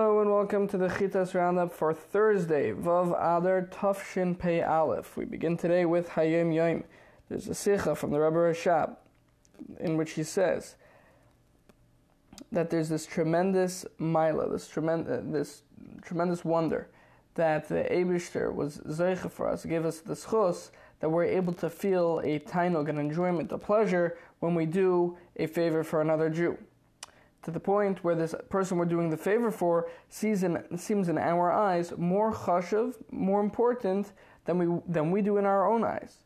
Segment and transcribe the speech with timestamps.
[0.00, 5.16] Hello and welcome to the Chitas Roundup for Thursday, Vav Adar Tufshin Pei Aleph.
[5.16, 6.84] We begin today with Hayom Yom.
[7.28, 8.94] There's a Sikha from the Rebbe Rashab
[9.80, 10.76] in which he says
[12.52, 15.62] that there's this tremendous mila, this, tremendous, uh, this
[16.02, 16.86] tremendous wonder
[17.34, 20.70] that the Abishter was Zeicha for us, gave us the schos
[21.00, 25.48] that we're able to feel a tainog, an enjoyment, a pleasure when we do a
[25.48, 26.56] favor for another Jew
[27.42, 31.18] to the point where this person we're doing the favor for sees in, seems in
[31.18, 34.12] our eyes more chashav, more important
[34.44, 36.24] than we than we do in our own eyes.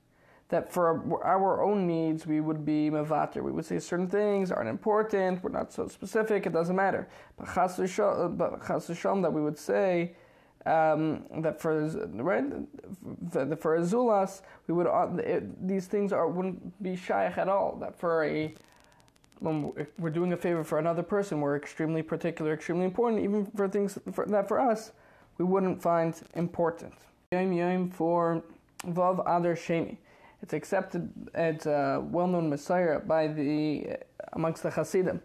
[0.48, 3.42] That for our own needs we would be mevater.
[3.42, 5.42] We would say certain things aren't important.
[5.42, 6.46] We're not so specific.
[6.46, 7.08] It doesn't matter.
[7.36, 10.14] But chas that we would say.
[10.64, 11.88] Um, that for
[12.30, 12.44] right
[13.60, 17.76] for a zulas we would uh, it, these things are wouldn't be shaykh at all.
[17.80, 18.54] That for a
[19.40, 23.68] when we're doing a favor for another person, we're extremely particular, extremely important, even for
[23.68, 24.92] things that for us
[25.38, 26.94] we wouldn't find important.
[27.32, 28.42] Yom Yom for
[28.84, 29.96] Vav Adar Sheni.
[30.42, 33.96] It's accepted, it's a well-known Messiah by the uh,
[34.32, 35.22] amongst the Hasidim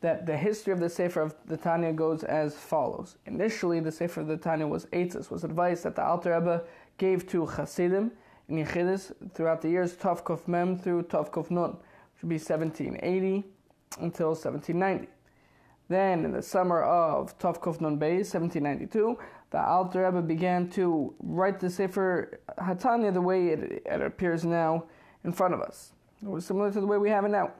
[0.00, 3.16] that the history of the Sefer of the Tanya goes as follows.
[3.26, 6.62] Initially, the Sefer of the Tanya was Eitzes, was advice that the Alter Rebbe
[6.98, 8.12] gave to Hasidim
[8.48, 11.76] in Yechidus throughout the years Tov Mem through Tov Nun,
[12.24, 13.44] which would be 1780
[14.00, 15.08] until 1790.
[15.88, 19.18] Then, in the summer of Tov Nun Bey, 1792,
[19.50, 24.84] the Alter Rebbe began to write the Sefer Hatanya the way it, it, appears now
[25.24, 25.92] in front of us.
[26.22, 27.52] It was similar to the way we have it now.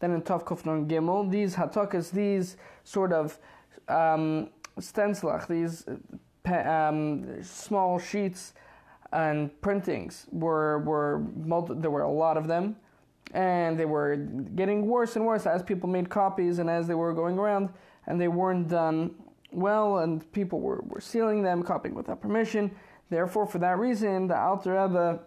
[0.00, 3.38] Then in Tov Nun Gimel, these Hatakas, these sort of
[3.88, 4.48] um,
[4.80, 5.84] stencilach, these
[6.46, 8.54] um, small sheets
[9.12, 12.76] and printings were were multi- there were a lot of them
[13.32, 17.12] and they were getting worse and worse as people made copies and as they were
[17.12, 17.68] going around
[18.06, 19.14] and they weren't done
[19.52, 22.70] well and people were, were stealing them copying without permission.
[23.10, 25.20] Therefore for that reason the Alter Rebbe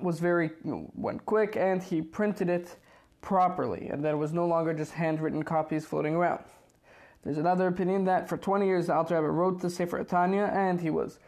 [0.00, 2.76] was very went quick and he printed it
[3.20, 6.44] properly and that it was no longer just handwritten copies floating around.
[7.24, 10.80] There's another opinion that for 20 years the Alter Rebbe wrote the Sefer Tanya and
[10.80, 11.18] he was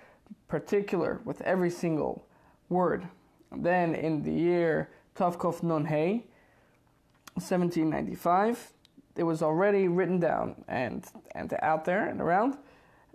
[0.48, 2.26] particular with every single
[2.68, 3.06] word.
[3.54, 6.24] Then in the year Tavkov Nun Hey,
[7.34, 8.72] 1795.
[9.16, 12.56] It was already written down and, and out there and around.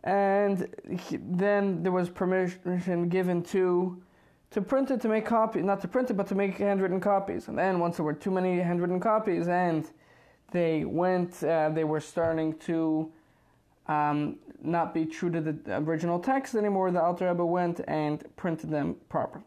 [0.03, 4.03] And he, then there was permission given to
[4.51, 7.47] to print it to make copies, not to print it, but to make handwritten copies.
[7.47, 9.89] And then once there were too many handwritten copies, and
[10.51, 13.11] they went, uh, they were starting to
[13.87, 16.91] um, not be true to the original text anymore.
[16.91, 19.43] The Alter Rebbe went and printed them properly.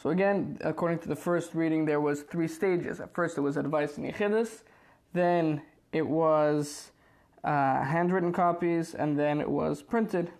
[0.00, 3.00] So again, according to the first reading, there was three stages.
[3.00, 4.62] At first, it was advice in Yechidus,
[5.12, 5.60] then
[5.92, 6.92] it was
[7.42, 10.30] uh, handwritten copies, and then it was printed.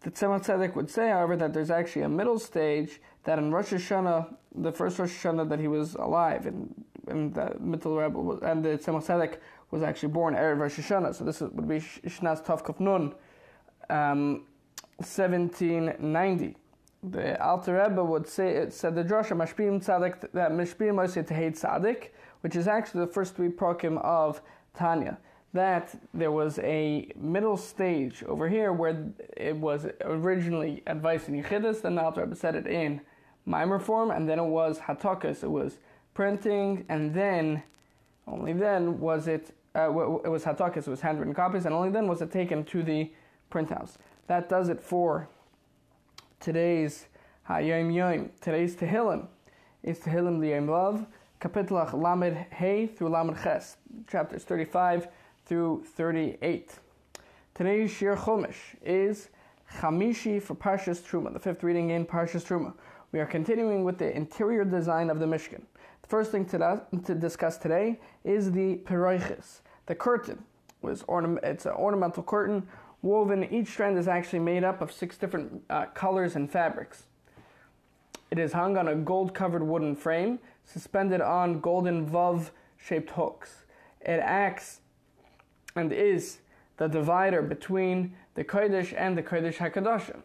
[0.00, 3.74] The Tzemach Tzedek would say, however, that there's actually a middle stage that in Rosh
[3.74, 8.40] Hashanah, the first Rosh Hashanah that he was alive, and, in the Mittel Rebbe, was,
[8.40, 9.36] and the Tzemach Tzedek
[9.70, 11.14] was actually born Erev Rosh Hashanah.
[11.14, 13.14] So this would be Shnas Tov Nun,
[13.90, 14.44] um,
[14.96, 16.56] 1790
[17.10, 21.50] the Alter Rebbe would say it said the drasha mashpim tzadik that mashpim moisei tehei
[21.52, 22.08] tzadik,
[22.40, 24.40] which is actually the first three prokim of
[24.74, 25.18] Tanya.
[25.52, 29.06] That there was a middle stage over here where
[29.36, 33.00] it was originally advice in Yechidus, then the Alter Rebbe said it in
[33.46, 35.78] Mimer form, and then it was Hatakas, it was
[36.14, 37.62] printing, and then,
[38.26, 42.08] only then was it, uh, it was Hatakas, it was handwritten copies, and only then
[42.08, 43.12] was it taken to the
[43.50, 43.98] print house.
[44.26, 45.28] That does it for
[46.44, 47.06] today's
[47.48, 49.28] Hayom Yom, today's Tehillim
[49.82, 51.06] is Tehillim Liyom Love,
[51.40, 55.08] Kapitlach Lamed Hey through Lamed Ches, chapters 35
[55.46, 56.74] through 38.
[57.54, 59.30] Today's Shiur Chumash is
[59.78, 62.74] Chamishi for Parshas Truma, the fifth reading in Parshas Truma.
[63.12, 65.62] We are continuing with the interior design of the Mishkan.
[66.02, 70.44] The first thing to, to discuss today is the Peroiches, the curtain.
[70.82, 72.68] Was ornament, it's an ornamental curtain
[73.04, 73.44] woven.
[73.44, 77.04] Each strand is actually made up of six different uh, colors and fabrics.
[78.30, 83.64] It is hung on a gold covered wooden frame, suspended on golden vav shaped hooks.
[84.00, 84.80] It acts
[85.76, 86.38] and is
[86.78, 90.20] the divider between the Kodesh and the Kodesh HaKadoshim.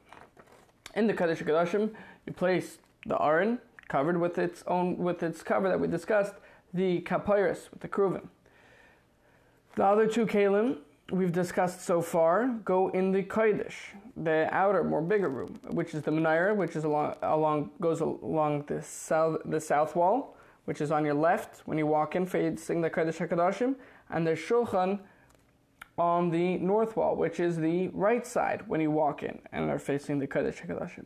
[0.95, 1.91] In the Kodesh HaKadoshim,
[2.25, 6.33] you place the Aron, covered with its own with its cover that we discussed,
[6.73, 8.27] the Kapores with the Kruvim.
[9.75, 10.77] The other two Kalim
[11.11, 13.75] we've discussed so far go in the Kodesh,
[14.15, 18.63] the outer, more bigger room, which is the Menorah, which is along, along goes along
[18.67, 22.81] the south the south wall, which is on your left when you walk in facing
[22.81, 23.75] the Kodesh Hakadoshim,
[24.09, 24.99] and the Shulchan
[25.97, 29.79] on the north wall, which is the right side when you walk in and are
[29.79, 31.05] facing the Kodesh HaKodashim.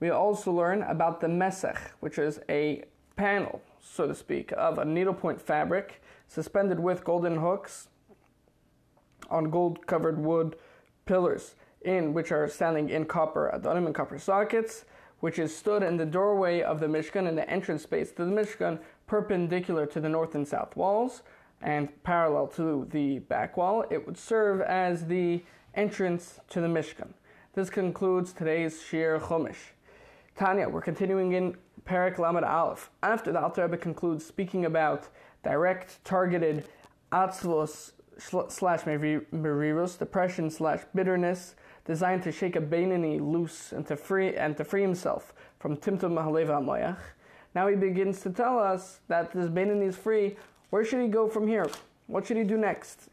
[0.00, 2.84] We also learn about the Mesech, which is a
[3.16, 7.88] panel, so to speak, of a needlepoint fabric suspended with golden hooks
[9.28, 10.56] on gold covered wood
[11.06, 14.84] pillars, in which are standing in copper adonim and copper sockets,
[15.20, 18.30] which is stood in the doorway of the Mishkan in the entrance space to the
[18.30, 21.22] Mishkan, perpendicular to the north and south walls
[21.60, 23.84] and parallel to the back wall.
[23.90, 25.42] It would serve as the
[25.74, 27.08] entrance to the Mishkan.
[27.54, 29.72] This concludes today's Shiur Chumash.
[30.36, 32.90] Tanya, we're continuing in Perak Lamed Aleph.
[33.02, 35.08] After the Alter Rebbe concludes speaking about
[35.42, 36.68] direct, targeted
[37.10, 41.54] atzvos slash merirus, depression slash bitterness,
[41.84, 46.12] designed to shake a Beinani loose and to free and to free himself from Timtum
[46.12, 46.98] Mahaleva Moyach.
[47.54, 50.36] Now he begins to tell us that this Beinani is free.
[50.70, 51.70] Where should he go from here?
[52.06, 53.08] What should he do next?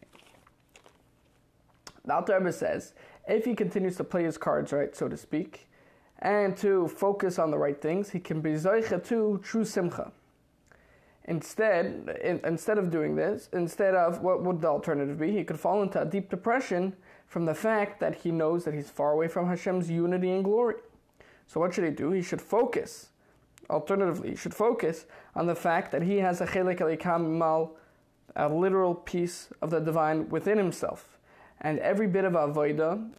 [2.03, 2.93] The Alter Rebbe says,
[3.27, 5.67] if he continues to play his cards right, so to speak,
[6.19, 10.11] and to focus on the right things, he can be zoicha to true simcha.
[11.25, 15.31] Instead, in, instead of doing this, instead of what would the alternative be?
[15.31, 16.95] He could fall into a deep depression
[17.27, 20.75] from the fact that he knows that he's far away from Hashem's unity and glory.
[21.47, 22.11] So what should he do?
[22.11, 23.09] He should focus.
[23.69, 25.05] Alternatively, he should focus
[25.35, 27.75] on the fact that he has a chelik mal,
[28.35, 31.17] a literal piece of the divine within himself,
[31.61, 33.09] and every bit of avodah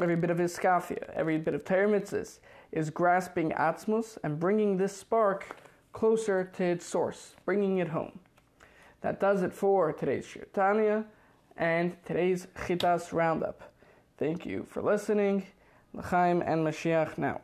[0.00, 2.38] every bit of iskafia, every bit of termitzis
[2.70, 5.56] is grasping atzmus and bringing this spark
[5.92, 8.20] closer to its source, bringing it home.
[9.00, 11.04] That does it for today's Shiur Tanya
[11.56, 13.72] and today's Chitas Roundup.
[14.16, 15.46] Thank you for listening.
[15.92, 17.40] L'chaim and Mashiach now.